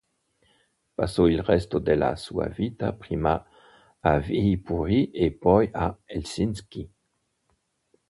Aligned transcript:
Passò 0.95 1.27
il 1.27 1.43
resto 1.43 1.77
della 1.77 2.15
sua 2.15 2.47
vita 2.47 2.91
prima 2.91 3.45
a 3.99 4.17
Viipuri 4.17 5.11
e 5.11 5.31
poi 5.31 5.69
a 5.71 5.95
Helsinki. 6.05 6.91